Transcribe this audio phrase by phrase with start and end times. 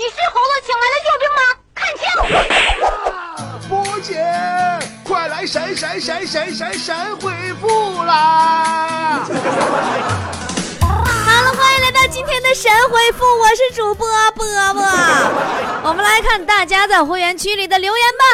[0.00, 1.42] 你是猴子请来的救兵吗？
[1.76, 2.08] 看清！
[3.68, 4.16] 波姐，
[5.04, 7.30] 快来神神神神神神回
[7.60, 9.20] 复啦！
[10.80, 14.82] 好了，欢迎来到今天的神回复，我是主播波波。
[15.82, 18.24] 我们来看大家在会员区里的留言吧。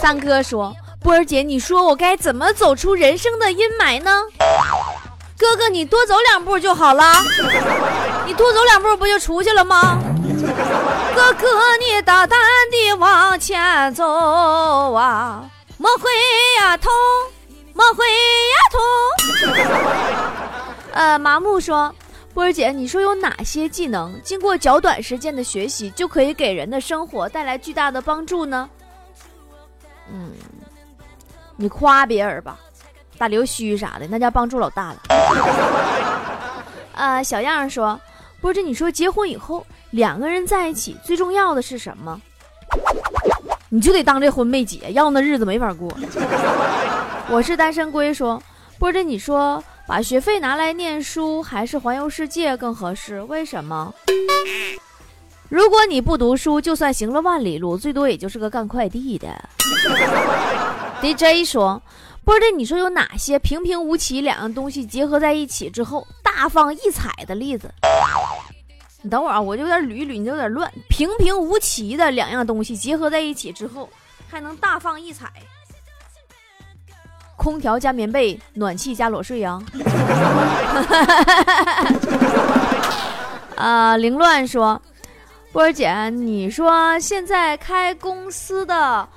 [0.00, 0.74] 三哥说
[1.04, 4.22] ：“波儿姐，你说我该怎么走出人生的阴霾呢？”
[5.38, 7.22] 哥哥，你多走两步就好了，
[8.30, 9.98] 你多走两步不就出去了吗？
[11.16, 11.48] 哥哥，
[11.80, 12.38] 你大胆
[12.70, 15.44] 地往前走啊，
[15.76, 16.08] 莫回
[16.60, 16.88] 呀头，
[17.74, 18.78] 莫回呀头。
[20.94, 21.92] 呃，麻木说，
[22.32, 28.70] 波儿姐，你说有哪些技能经过较短时间的学习就可以给人的生活带来巨大的帮助呢？
[30.08, 30.30] 嗯，
[31.56, 32.56] 你夸别人吧。
[33.18, 34.98] 打溜须啥的，那叫帮助老大了。
[36.94, 38.00] 呃，小样说，
[38.40, 42.20] 不是你说结婚以后两个人在一起最重要的是什么？
[43.68, 45.92] 你就得当这婚没结，要那日子没法过。
[47.30, 48.42] 我是单身龟说，
[48.78, 53.20] 不是你说把学费拿来念书还是环游世界更合适？
[53.22, 53.94] 为什么？
[55.48, 59.28] 如果你不读书，就算行了万里路，最多也就是个干快递的。
[61.02, 61.82] DJ 说。
[62.22, 67.72] 不是，你说有哪些平平无奇两样东西结合在一起之后大放异彩的例子？
[69.02, 70.70] 你等会儿啊，我就有点捋一捋，你有点乱。
[70.88, 73.88] 平平无奇的两样东西结合在一起之后，
[74.28, 75.30] 还能大放异彩？
[77.36, 79.58] 空调加棉被，暖气加裸睡呀？
[83.56, 84.80] 啊，凌乱说，
[85.50, 89.08] 波儿姐，你说现在开公司的？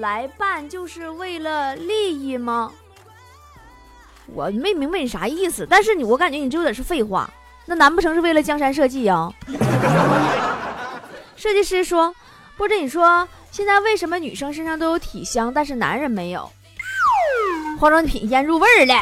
[0.00, 2.72] 来办就是为了利益吗？
[4.26, 7.30] 我没明白你啥意思，但是你我感觉你这有点是废话。
[7.66, 9.28] 那难不成是为了江山社稷呀？
[11.36, 12.14] 设计师说
[12.56, 16.50] ：“波姐，你说现在为什么女生身上都有体香，但是男人没有？
[17.78, 18.94] 化妆品腌入味儿了。”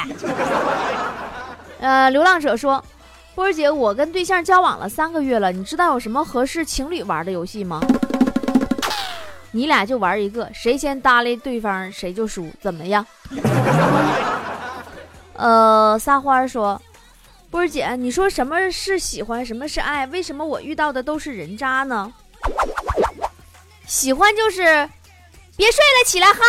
[1.81, 2.83] 呃，流浪者说
[3.37, 7.81] ：“波儿姐，我跟对象交往了三个月了，你知道有什么合适情侣玩的游戏吗？”
[9.53, 13.07] 你俩就玩一个，谁先搭理对方谁就输，怎么样？
[15.35, 16.81] 呃，撒花说，
[17.55, 20.05] 波儿姐，你说什么是喜欢，什么是爱？
[20.09, 22.13] 为什么我遇到的都是人渣呢？
[23.87, 24.65] 喜欢就是
[25.57, 26.41] 别睡了，起来嗨；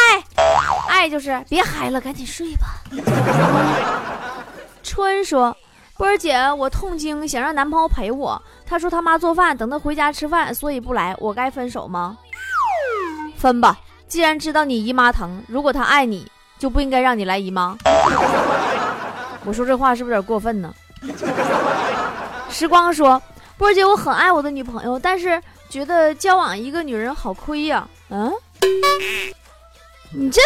[0.90, 2.82] 爱就是别嗨了，赶紧睡吧。
[4.82, 5.56] 春说，
[5.96, 12.18] 波儿姐，我痛经，想让男朋友陪我，他说他妈做饭，等他回家吃饭，所以不来，我该分手吗？
[13.38, 13.78] 分吧，
[14.08, 16.28] 既然知道你姨妈疼，如果他爱你，
[16.58, 17.78] 就不应该让你来姨妈。
[19.46, 20.74] 我说这话是不是有点过分呢？
[22.50, 23.22] 时光说，
[23.58, 27.88] 波姐，我很爱我的女朋友，但是觉得交往一个女人好亏呀。
[28.10, 28.32] 嗯，
[30.14, 30.42] 你这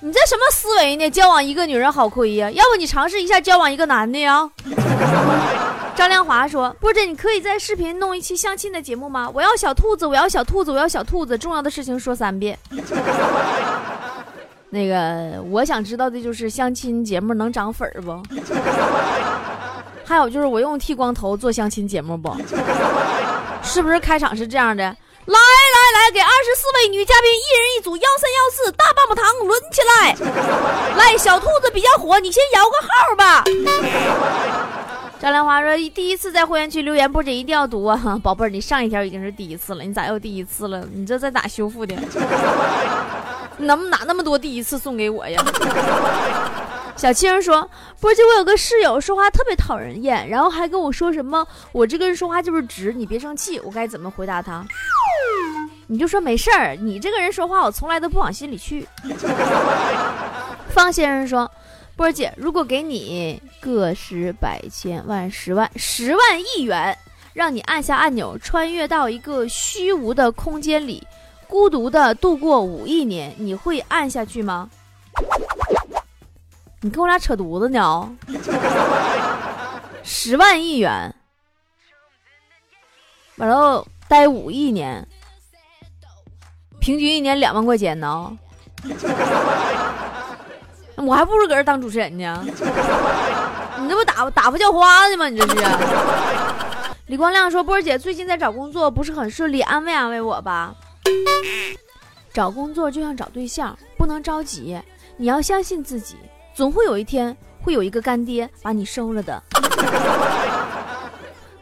[0.00, 1.08] 你这什么思维呢？
[1.10, 2.50] 交往一个女人好亏呀？
[2.50, 4.50] 要不你尝试一下交往一个男的呀？
[5.94, 9.30] 张亮华说：“波姐，你可以在视频弄一期相亲的节目吗？
[9.32, 11.38] 我要小兔子，我要小兔子，我要小兔子。
[11.38, 12.58] 重要的事情说三遍。
[14.70, 18.20] 那个，我想知道的就是相亲节目能涨粉不？
[20.04, 22.34] 还有就是我用剃光头做相亲节目不？
[23.64, 24.82] 是不是开场是这样的？
[24.84, 25.38] 来来
[25.94, 30.14] 来，给二十四位女嘉宾一人一组，幺三幺四大棒棒糖抡起来！
[30.98, 33.42] 来，小兔子比较火，你先摇个号吧。”
[35.18, 40.84] 张兰花说：“第一次在会员区留言，波姐一定要读啊， 宝贝儿，你上一条已经是第一次了，你咋又第一次了？
[40.92, 41.96] 你这在哪修复的？
[43.56, 45.42] 你能不能拿那么多第一次送给我呀？”
[46.96, 47.68] 小青说
[48.00, 53.58] ：“波姐，我有个室友说话特别讨人厌，然后还跟我说什么我这个人说话就是直，你别生气。
[53.60, 54.64] 我该怎么回答他？
[55.86, 58.86] 你就说没事儿，你这个人说话我从来都不往心里去。”
[60.70, 61.50] 方先生说。
[61.96, 66.98] 波姐，如果给你个十百千万十万十万亿元，
[67.32, 71.06] 让你按下按钮，穿越到一个虚无的空间里，
[71.46, 74.68] 孤独的度过五亿年，你会按下去吗？
[76.84, 78.14] 你跟我俩扯犊子呢？
[80.02, 81.14] 十万亿元，
[83.36, 85.08] 完了待五亿年，
[86.80, 88.36] 平均一年两万块钱呢？
[90.96, 92.52] 我还不如搁这当主持人呢，你
[93.88, 95.26] 这不打打发叫花的吗？
[95.30, 95.54] 你这是。
[97.06, 100.74] 李光亮说：“波儿姐最近在找工作，不是很顺利，安慰安慰我吧。
[102.34, 104.78] 找工作就像找对象，不能着急，
[105.16, 106.16] 你要相信自己，
[106.54, 109.42] 总会有一天会有一个干爹把你收了的。”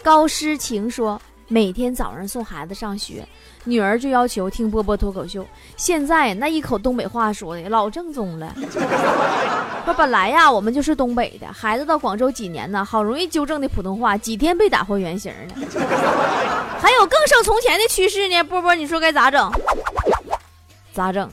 [0.04, 3.26] 高诗晴说，每天早上送孩子上学，
[3.64, 5.46] 女儿就要求听波波脱口秀。
[5.76, 8.54] 现在那一口东北话说的老正宗了。
[9.84, 15.54] 说本来呀，我们就是东北的，孩子到广州几年呢，好容易纠正的普通话，几天被打回原形了。
[16.80, 19.50] 还有更胜从前的趋势呢，波波，你说该咋整？
[20.92, 21.30] 咋整？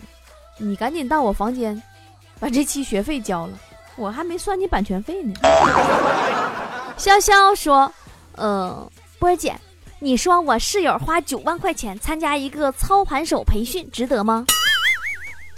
[0.58, 1.82] 你赶紧到我房间，
[2.40, 3.54] 把这期学费交了，
[3.96, 5.34] 我还没算你版权费呢。
[6.98, 7.92] 潇潇说
[8.36, 8.90] ：“呃，
[9.20, 9.56] 波儿姐，
[10.00, 14.46] 你说我室友花九万块钱参加一个操盘手培训，值得吗？”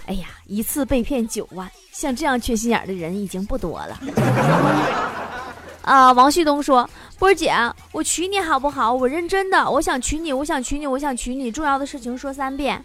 [0.07, 3.99] 哎呀，一次被骗九万，像这样缺心眼的人已经不多了。
[5.81, 6.87] 啊，王旭东说
[7.17, 7.53] ：“波儿姐，
[7.91, 8.93] 我娶你好不好？
[8.93, 11.51] 我认真的，我想娶你，我想娶你，我想娶你。
[11.51, 12.83] 重要的事情说三遍。”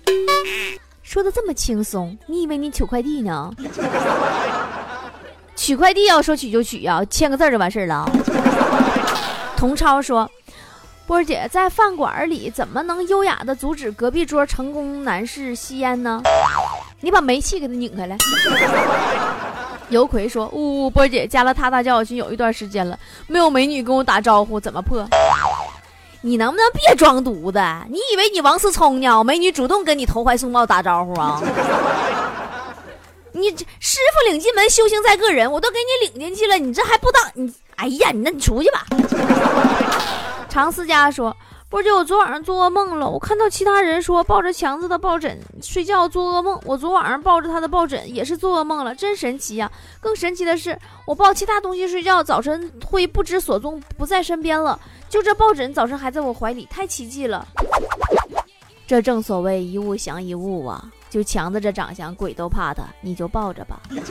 [1.07, 3.49] 说的这么轻松，你以为你取快递呢？
[5.55, 8.05] 取快递要说取就取呀，签个字就完事儿了。
[9.57, 10.29] 童超说
[11.07, 16.21] ：“波儿姐在饭馆里怎么能优雅的阻止隔壁桌成功男士吸烟呢？
[17.01, 18.19] 你把煤气给他拧开来。
[19.89, 22.99] ”尤奎说：“呜呜，波儿姐加了他大交友群有一段时间了，
[23.29, 25.09] 没有美女跟我打招呼，怎么破？”
[26.23, 27.61] 你能不能别装犊子？
[27.91, 29.23] 你以为你王思聪呢？
[29.23, 31.41] 美女主动跟你投怀送抱打招呼啊？
[33.33, 37.53] 你师傅领进门，修行在个人，我都给你领进去了，你这还不当你？
[37.77, 38.87] 哎呀，那你出去吧。
[40.49, 41.37] 常思佳说
[41.69, 49.69] ：“波姐，我昨晚上做噩梦了，我看到其他人说抱着强子的抱枕睡觉做噩梦，我昨晚上抱着他的抱枕也是做噩梦了，真神奇呀！
[50.01, 54.79] 更神奇的是，我抱其他东西睡觉，早晨会不知所踪，不在身边了。”
[55.11, 57.45] 就这抱枕，早上还在我怀里，太奇迹了。
[58.87, 60.85] 这正所谓一物降一物啊！
[61.11, 63.81] 就强子这长相，鬼都怕他，你就抱着吧。
[63.91, 64.09] 好，我们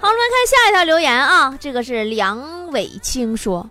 [0.00, 3.68] 看下一条留言啊，这个是梁伟清说：“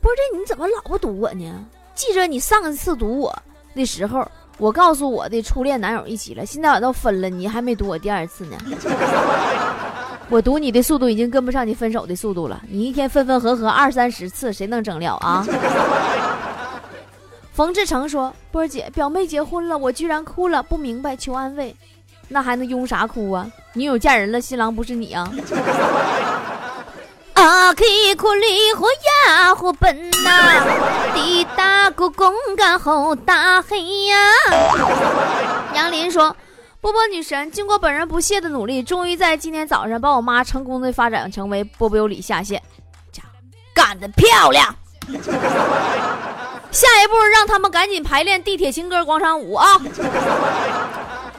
[0.00, 1.66] 不是这你怎么老不堵我呢？
[1.98, 3.36] 记着你上一次堵我
[3.74, 4.24] 的时候，
[4.56, 8.56] 我告诉我的初恋男友一起了，现在俺都分了，你还没堵我第二次呢。
[10.30, 12.62] ”我读你的速度已经跟不上你分手的速度了。
[12.70, 15.44] 你一天分分合合二三十次，谁能整了啊？
[17.52, 21.74] 冯志成说：“波儿姐，表妹结婚了，我居然哭了，不明白，求安慰。
[22.28, 23.50] 那还能拥啥哭啊？
[23.72, 25.28] 女友嫁人了，新郎不是你啊？”
[27.38, 30.64] 啊，可以苦里和呀和奔呐，
[31.14, 34.16] 地大个公干后大黑呀。
[35.74, 36.34] 杨林说。
[36.80, 42.62] 波波女神经过本人不懈的努力，终于在今天早上把我妈成功的发展成为波波有理下线，
[43.74, 44.72] 干得漂亮！
[46.70, 49.76] 下一步让他们赶紧排练地铁情歌广场舞啊！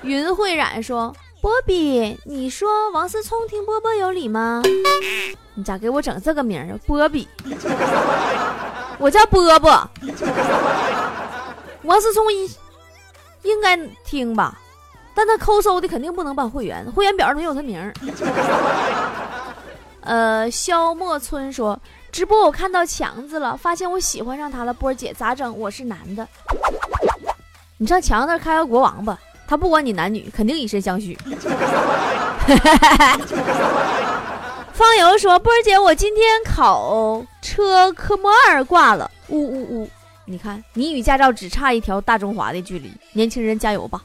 [0.01, 4.61] 云慧冉说：“波比，你说王思聪听波波有理吗？
[5.53, 6.77] 你咋给我整这个名儿？
[6.85, 7.27] 波比，
[8.99, 9.89] 我叫波波。
[11.83, 12.49] 王思聪应
[13.43, 14.59] 应该听吧？”
[15.15, 17.93] 但他抠搜的肯定不能办会员，会员表上没有他名儿。
[20.01, 21.77] 呃，肖莫村说
[22.11, 24.73] 直播我看到强子了，发现我喜欢上他了。
[24.73, 25.57] 波儿姐咋整？
[25.57, 26.27] 我是男的，
[27.77, 31.17] 你上强那开个国王吧，他不管你男女，肯定以身相许。
[34.71, 39.89] 方游说波儿姐，我今天考车科目二挂了，呜呜呜。
[40.25, 43.99] 你看，你与驾照只差一条大中华的距离，年轻人加油吧！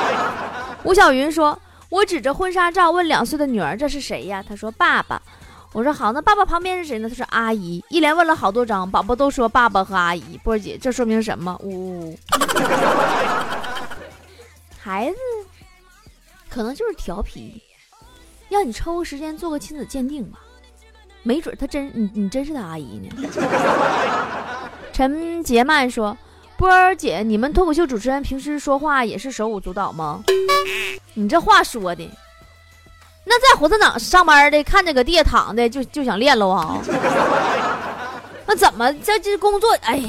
[0.84, 1.58] 吴小云说
[1.90, 5.20] ：“我指着婚纱照问两岁的女儿这是谁呀？”她说：“爸爸。”
[5.74, 10.40] 我说：“好，那爸爸旁边是谁呢？”她说：“阿姨。”一连问了好多张，宝宝都说爸爸和阿姨。
[10.42, 11.54] 波儿姐，这说明什么？
[11.62, 12.18] 呜，
[14.86, 15.16] 孩子
[16.48, 17.60] 可能就是调皮，
[18.48, 20.38] 让你抽个时间做个亲子鉴定吧，
[21.24, 23.08] 没准他真你你真是他阿姨呢。
[24.94, 26.16] 陈杰曼说
[26.56, 30.22] ：“波儿姐，你们脱口秀主持人平时说话也是手舞足蹈吗？
[31.14, 32.08] 你这话说的，
[33.24, 36.80] 那在火车场上班的看着搁地下躺的就就想练了啊？
[38.46, 39.68] 那怎么这这工作？
[39.82, 40.00] 哎，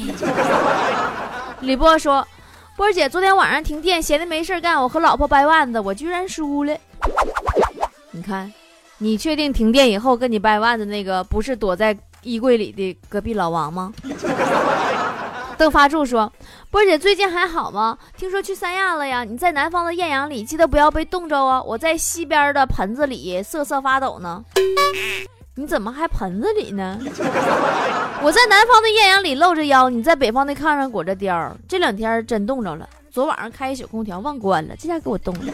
[1.62, 2.24] 李波说，
[2.78, 6.78] 波儿姐昨天晚上停电，闲的没事干，我和老婆掰腕子，我居然输了。
[8.12, 8.52] 你看，
[8.98, 13.92] 你确定停电以后跟你掰腕子那个不是躲在？”衣柜里的隔壁老王吗？
[15.58, 16.32] 邓发柱说
[16.70, 17.98] ：“波姐最近还好吗？
[18.16, 19.24] 听说去三亚了呀？
[19.24, 21.60] 你在南方的艳阳里，记得不要被冻着哦。
[21.66, 24.44] 我在西边的盆子里瑟瑟发抖呢。
[25.58, 26.96] 你怎么还盆子里呢？
[28.22, 31.50] 我在南方的艳阳里露着腰，你在北方的炕上裹着貂。
[31.66, 32.88] 这两天真冻着了。
[33.10, 35.52] 昨晚上开一宿空调忘关了，这下给我冻的。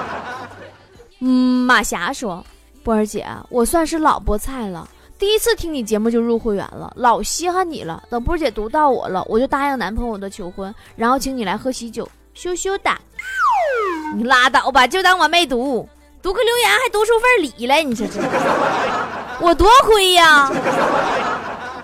[1.20, 2.42] ”嗯，马霞说
[2.82, 4.88] ：“波儿姐，我算是老菠菜了。”
[5.20, 8.02] 第一次听你节目就入会员了，老稀罕你了。
[8.08, 12.90] 等波儿姐读到我了，我就答应男朋友的求婚，然后请你来喝喜酒，羞羞的。
[14.16, 15.86] 你拉倒吧，就当我没读，
[16.22, 18.20] 读个留言还读出份礼来，你这这，
[19.40, 20.48] 我多亏呀，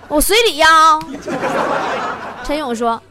[0.07, 0.67] 我随礼呀。
[2.45, 3.01] 陈勇说。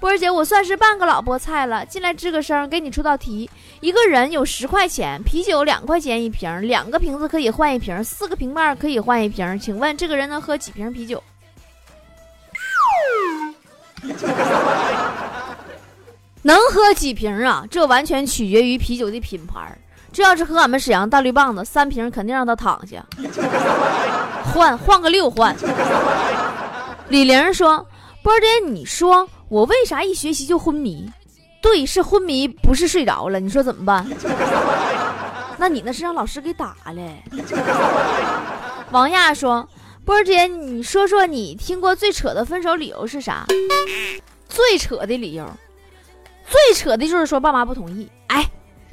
[0.00, 3.48] 波儿姐，我算是半个老菠菜了，进来吱个声，给你出道题：
[3.80, 11.22] 一个人有十块钱，啤酒两块钱一瓶，两个瓶子可以换一瓶，四个瓶盖可以换一瓶，请问这个人能喝几瓶啤酒？
[16.42, 17.64] 能喝几瓶啊？
[17.70, 19.74] 这完全取决于啤酒的品牌。
[20.14, 23.04] 这要是和俺们沈阳大绿棒子，三瓶肯定让他躺下，
[24.54, 25.54] 换换个六换。
[27.08, 27.84] 李玲说
[28.22, 31.08] ：“波儿姐，你说。”我为啥一学习就昏迷？
[31.60, 33.38] 对，是昏迷，不是睡着了。
[33.38, 34.04] 你说怎么办？
[35.58, 37.02] 那你那是让老师给打了。
[38.90, 39.68] 王亚说
[40.04, 43.44] ：“波儿姐，你说说你听过最扯的分手理由是啥？
[44.48, 45.46] 最扯的理由，
[46.48, 48.08] 最扯的就是说爸妈不同意。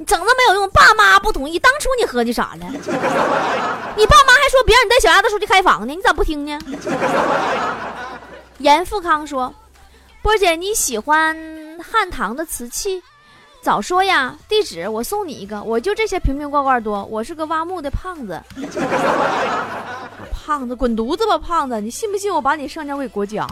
[0.04, 2.66] 整那没有用，爸妈不同意，当初你合计啥呢？
[3.96, 6.58] 你爸妈还说别让你带小丫头出去开房呢，你咋不听呢？”
[8.58, 9.54] 严富康说。
[10.22, 11.36] 波姐，你喜欢
[11.82, 13.02] 汉唐的瓷器？
[13.60, 14.36] 早说呀！
[14.48, 15.60] 地址我送你一个。
[15.62, 17.04] 我就这些瓶瓶罐罐多。
[17.06, 18.40] 我是个挖墓的胖子。
[20.32, 21.36] 胖子，滚犊子吧！
[21.38, 23.46] 胖子，你信不信我把你上交给国家？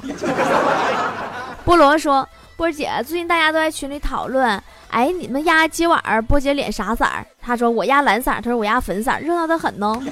[1.67, 9.99] 菠萝说：“波姐，最近大家都在群里讨论，哎，你们压今晚波姐脸啥色儿？”他说：“我压蓝色。”他说：“我压粉色，热闹的很呢。”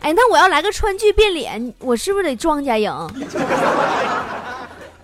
[0.00, 2.90] 哎，那我要来个川剧变脸，我是不是得庄家赢？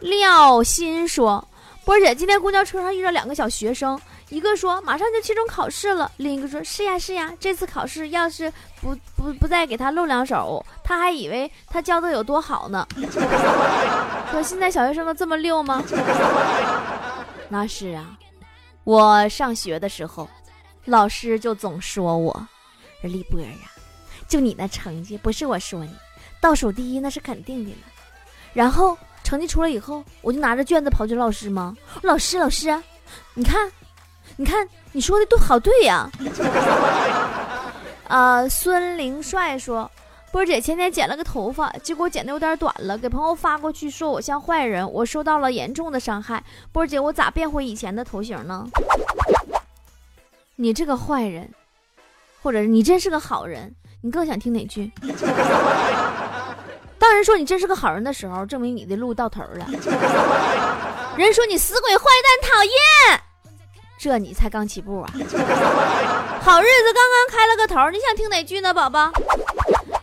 [0.01, 1.47] 廖鑫说
[1.85, 8.51] ：“波姐，今天公交车上遇到两个小学生，一个说马上就期中考试了，另一个说是呀是呀，这次考试要是
[8.81, 12.87] 不不不再给他露两手，他还以为他教的有多好呢。
[14.31, 15.83] 说现在小学生都这么溜吗？
[17.49, 18.19] 那是啊，
[18.85, 20.29] 我上学的时候，
[20.85, 22.33] 老师就总说我，
[23.01, 23.71] 说立波呀，
[24.29, 25.91] 就你那成绩，不是我说你，
[26.41, 27.79] 倒数第一那是肯定的了。
[28.53, 31.75] 然后。”成绩出来以后，我就拿着卷子跑去老师吗？
[32.03, 32.67] 老师，老师，
[33.33, 33.73] 你看，
[34.37, 36.11] 你看，你说的都好对呀。
[38.07, 39.91] 啊， 孙凌帅说，
[40.35, 46.43] 波姐前天剪了个头发，结果剪的有点短了，给朋友发过去，说我像坏人，我受到了严重的伤害。
[46.73, 48.67] 波姐，我咋变回以前的头型呢？
[50.57, 51.49] 你这个坏人，
[52.43, 53.73] 或者你真是个好人，
[54.03, 54.91] 你更想听哪句？
[56.99, 59.65] 当人说你真是个好人的时候，证明你的路到头了。
[61.17, 62.07] 人说你死鬼坏
[62.43, 62.73] 蛋讨厌，
[64.01, 65.13] 这你才刚起步啊！
[66.43, 69.13] 好日子刚刚开了个头，你想听哪句呢，宝宝？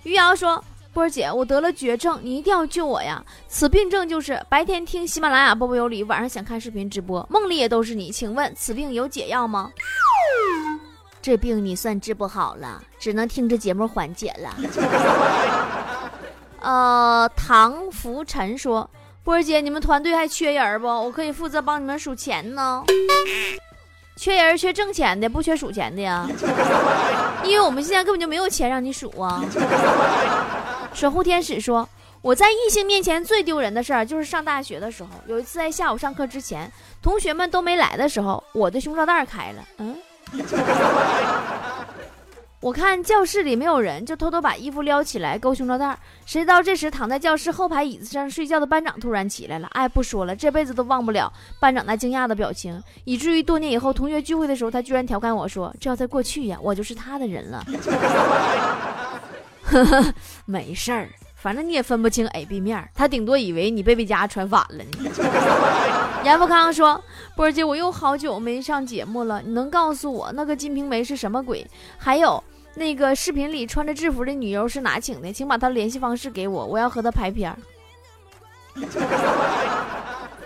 [0.03, 3.23] 余瑶说：“波儿姐，我得了绝症，你一定要救我呀！
[3.47, 8.11] 此病症就是白天听喜马拉雅波波有理，晚上想看视频直播，梦里也都是你。
[8.11, 9.71] 请问此病有解药吗？
[11.21, 14.55] 这病你算治不好了，只能听着节目缓解了。”
[16.61, 18.89] 呃，唐福臣说
[19.23, 20.87] ：“波儿姐，你们团队还缺人不？
[20.87, 22.83] 我可以负责帮你们数钱呢。
[24.21, 26.29] 缺人缺挣钱的，不缺数钱的呀。
[27.43, 29.43] 因为我们现在根本就没有钱让你数啊。”
[30.93, 31.89] 守护天使说
[32.21, 39.63] ：“我在异性面前最丢人的事儿，就是上大学的时候，有一次在下午上课之前，同学们都没来的时候，我的胸罩带开了。
[39.79, 39.97] 嗯。”
[42.61, 45.97] 我看教室里没有人，就偷偷把衣服撩起来勾胸罩带。
[46.27, 49.67] 谁知道这时躺在教室后排椅子上睡觉的班长突然起来了。
[49.71, 57.65] 哎，不说了，这辈子都忘不了班长那惊讶的表情，以至于多年以后同学聚会的时候，他居然调侃我说：“这要在过去呀，我就是他的人了。”
[59.65, 60.13] 呵呵
[60.45, 64.91] 没事儿，反正你也分不清 A B 面，他顶多以为你贝贝家传反了呢。
[66.23, 67.03] 严富康说
[67.35, 71.65] ：“波儿姐，我又好久没上节目了，你能告诉我那个金瓶梅是什么鬼？
[71.97, 72.39] 还有。”
[72.73, 75.31] 那个视频里穿着制服的女优是哪请的？
[75.33, 77.57] 请把她联系方式给我，我要和她拍片儿。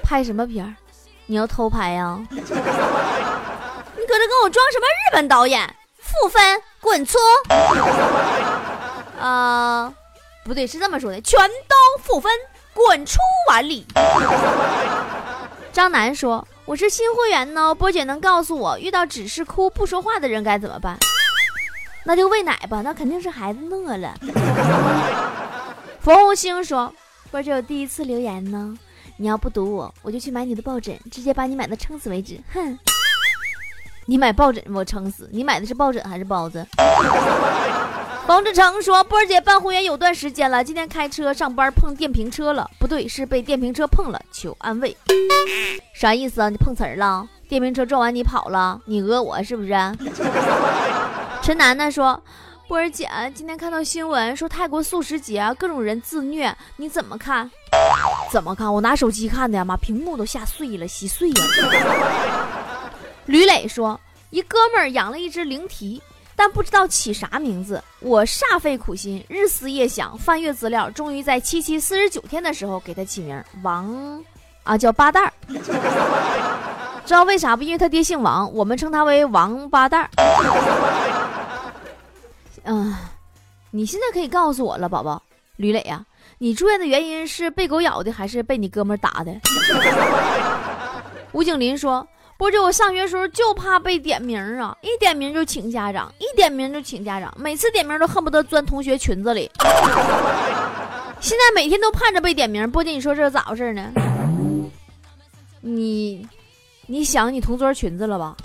[0.04, 0.74] 拍什么片儿？
[1.28, 2.20] 你要偷拍呀？
[2.30, 5.76] 你搁这跟我装什么日本导演？
[5.98, 7.18] 负分，滚出！
[9.20, 9.94] 啊，
[10.46, 12.32] 不对，是这么说的，全都负分，
[12.74, 13.86] 滚出碗里。
[15.72, 20.98] 张楠说：“我是新会员呢，波姐能告诉我，遇到只是哭不说话的人该怎么办？”
[22.08, 24.14] 那就喂奶吧，那肯定是孩子饿了。
[26.00, 26.94] 冯红星说
[27.32, 28.78] ：“波姐，我第一次留言呢，
[29.18, 32.78] 你要不读我，我就去买你的抱枕，直接把你买到撑死为止。”哼，
[34.06, 36.64] 你买抱枕我撑死，你买的是抱枕还是包子？
[38.28, 44.96] 王志成说：“波儿姐办会员有段时间了，今天开车上班碰电瓶车了，不对，是被电瓶车碰了，求安慰。
[45.96, 46.50] 啥意思啊？
[46.50, 47.28] 你碰瓷儿了？
[47.50, 48.80] 电瓶车撞完你跑了？
[48.86, 49.74] 你讹我是不是？”
[51.46, 52.20] 陈楠楠说
[52.68, 57.48] ：“波儿姐，今天看到新闻说泰国素食节各种人自虐，你怎么看？
[58.32, 58.74] 怎么看？
[58.74, 61.44] 我拿手机看的呀，妈，屏幕都吓碎了，稀碎呀。”
[63.28, 66.02] 吕磊说：“一哥们儿养了一只灵缇。”
[66.36, 74.20] 但不知道起啥名字，我煞费苦心，日思夜想，翻阅资料，终于在七七四十九天的时候给他起名王，
[74.64, 75.32] 啊，叫八蛋儿。
[77.06, 77.62] 知道为啥不？
[77.62, 80.10] 因为他爹姓王，我们称他为王八蛋儿。
[82.66, 82.96] 嗯，
[83.72, 85.22] 你现在可以告诉我了，宝宝
[85.56, 86.06] 吕磊呀，
[86.38, 89.34] 你住院的原因是被狗咬的，还是被你哥们打的？
[91.32, 92.06] 吴景林说。
[92.38, 99.50] 波姐我上学时候就怕被点名啊，一点名就请家长，一点名就请家长，每次点名都恨不得钻同学裙子里。
[101.22, 103.90] 现在每天都盼着被点名，波姐，你说这是咋回事呢？
[105.62, 106.28] 你，
[106.88, 108.36] 你想你同桌裙子了吧？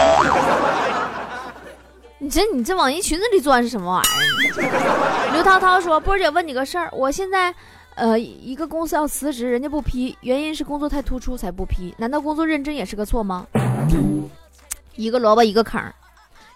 [2.20, 5.32] 你这你这往人裙子里钻是什么玩意儿？
[5.32, 7.52] 刘涛涛说，波姐问你个事儿，我现在。
[7.96, 11.94] 呃，一个公司要辞职，人家不批，原因是工作太突出才不批。
[11.98, 13.46] 难道工作认真也是个错吗？
[14.94, 15.82] 一个萝卜一个坑，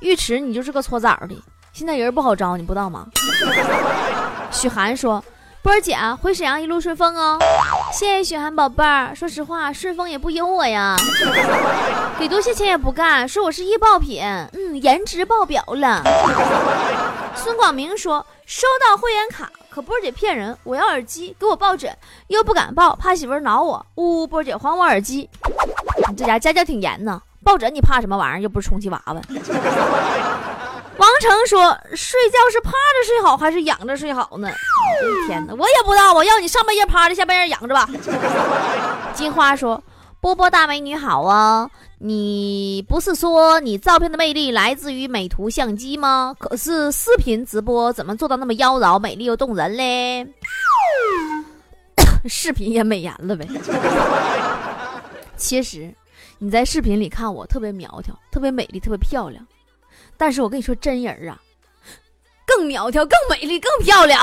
[0.01, 1.35] 浴池你就是个搓澡的。
[1.75, 3.09] 现在人不好招，你不知道吗？
[4.51, 5.23] 许涵说
[5.65, 7.39] ：“波儿姐回沈阳一路顺风哦。”
[7.91, 9.15] 谢谢雪涵宝贝儿。
[9.15, 10.95] 说实话，顺丰也不有我呀，
[12.21, 16.03] 给多些钱也不干，说我是易爆品，嗯，颜值爆表了。
[17.35, 21.91] 孙广明说：“收到会员卡。”可波儿姐骗人，我要耳机，给我抱枕，
[22.27, 23.87] 又不敢抱，怕媳妇挠我。
[23.95, 25.31] 呜呜，波儿姐还我耳机。
[26.11, 28.41] 你这家家教挺严呢，抱枕你怕什么玩意儿？
[28.43, 29.21] 又不是充气娃娃。
[31.05, 34.49] 王成说：“睡觉是趴着睡好还是仰着睡好呢？”
[35.29, 36.15] 天哪，我也不知道。
[36.15, 37.87] 我要你上半夜趴着，下半夜仰着吧。
[39.13, 39.83] 金花说
[40.21, 46.35] ：“波波大美女好啊。”你不是说你照片的魅力来自于美图相机吗？
[46.39, 50.27] 可是视频直播怎么做到那么妖娆、美丽又动人嘞？
[52.29, 53.47] 视频也美颜了呗。
[55.37, 55.95] 其实
[56.39, 59.47] 你在视频里看我特别苗条、特别美丽、特别漂亮，
[60.17, 61.39] 但是我跟你说真人啊，
[62.47, 64.21] 更苗条、更美丽、更漂亮。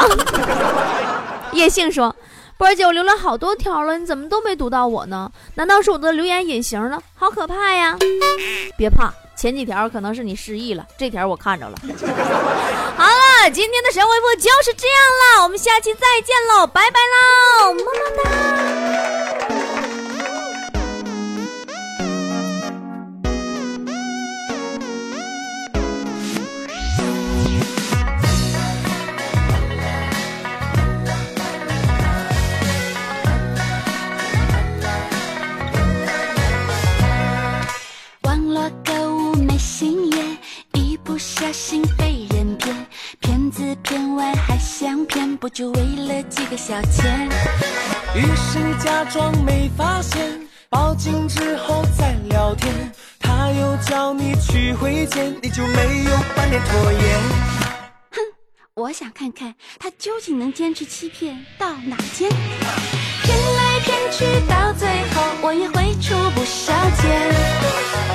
[1.54, 2.16] 叶杏说。
[2.58, 5.32] 波儿姐，我留了好多条了，你怎么都没读到我呢？
[5.56, 7.02] 难道是我的留言隐形了？
[7.16, 7.98] 好可怕呀！
[8.78, 11.76] 别怕，前几条可能是你失忆了，这条我看着了。
[12.96, 19.21] 好了，今天的神回复就是这样了，我们下期再见喽，拜拜喽，么么哒。
[48.92, 50.20] 假装没发现，
[50.70, 57.02] 报警之后再聊天，他又叫你去会见，你就没有半点拖延。
[58.12, 58.20] 哼，
[58.74, 62.30] 我想看看他究竟能坚持欺骗到哪天。
[63.24, 67.34] 骗来骗去，到最后我也会出不少钱，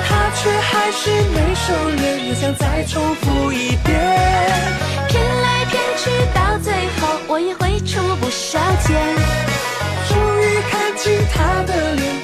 [0.07, 3.75] 他却还是没收敛，又想再重复一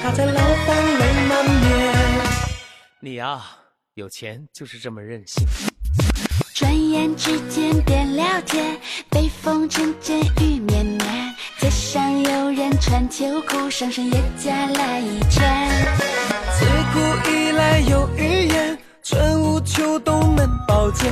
[0.04, 1.94] 他在牢房泪满面。
[3.00, 3.42] 你啊，
[3.94, 5.48] 有钱就是这么任性。
[6.54, 15.86] 转眼之间变了天，北风阵阵雨绵绵，街上有人穿秋裤，上身也加了一圈。
[16.52, 21.10] 自古以来有预言，春捂秋冻闷宝剑，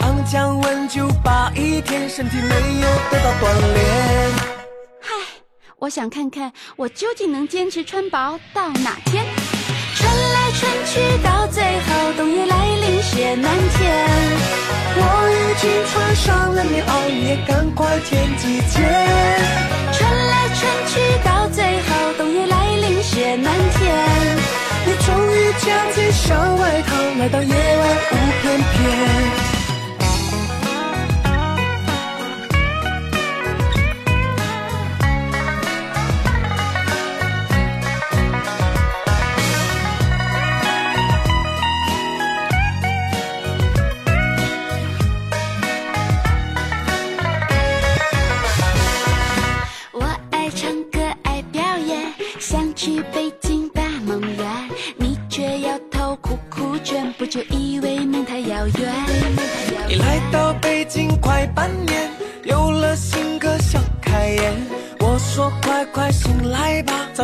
[0.00, 4.51] 昂将温酒把一天，身体没有得到锻炼。
[5.82, 9.26] 我想看看我究竟能坚持穿薄到哪天。
[9.96, 14.06] 穿来穿去，到最后冬夜来临，雪满天。
[14.94, 15.02] 我
[15.34, 18.80] 已经穿上了棉袄，你也赶快添几件。
[19.92, 23.82] 穿来穿去，到最后冬夜来临，雪满天。
[24.86, 29.41] 你终于夹件小外套，来到夜晚无片片。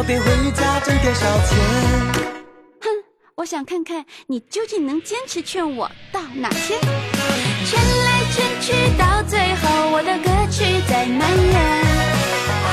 [0.09, 1.59] 来吧，早点回家挣点小钱。
[2.81, 2.89] 哼，
[3.35, 6.81] 我想看看你究竟能坚持劝我到哪天。
[6.81, 11.55] 劝来劝去，到最后我的歌曲在蔓延。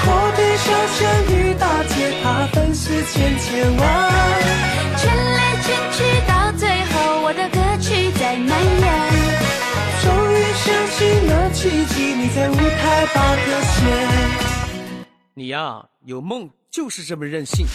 [0.08, 3.84] 我的小仙女大街，它分饰千千万。
[4.96, 8.86] 劝来劝去，到最后我的歌曲在蔓延。
[10.02, 13.76] 终于相信了奇迹，你在舞台把歌写。
[15.34, 17.66] 你呀，有梦就是这么任性。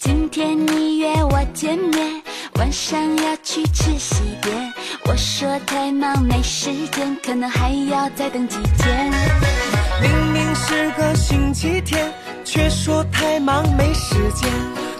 [0.00, 2.20] 今天你约我见面，
[2.54, 4.74] 晚上要去吃西点。
[5.04, 9.08] 我说太忙没时间，可能还要再等几天。
[10.02, 12.12] 明明是个星期天，
[12.44, 14.50] 却说太忙没时间。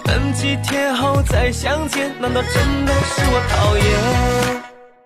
[0.05, 4.62] 等几天后再相见，难道真的是我讨厌？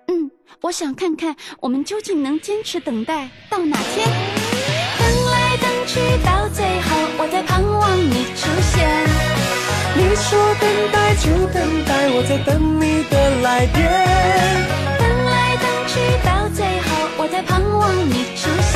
[0.08, 0.30] 嗯，
[0.60, 4.06] 我想看看我们究竟能坚持等待到哪天。
[4.98, 5.98] 等来等去，
[9.96, 13.78] 你说等待就等待，我在等你的来电。
[14.98, 18.74] 等来等去，到最后我在盼望你出现。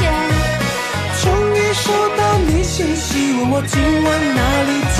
[1.20, 1.84] 终于收
[2.16, 4.98] 到你信息，问我今晚哪里见。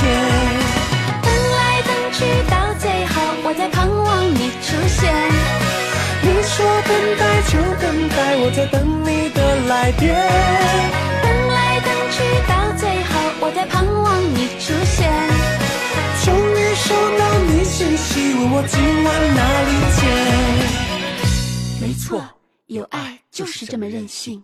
[1.25, 2.19] 等来等去，
[2.51, 5.01] 到最后我在盼望你出现。
[6.23, 6.53] 你说
[6.85, 10.13] 等待就等待，我在等你的来电。
[11.23, 15.13] 等来等去，到最后我在盼望你出现。
[16.25, 20.03] 终于收到你信息，问我今晚哪里见。
[21.87, 22.25] 没错，
[22.69, 24.43] 有爱就是这么任性。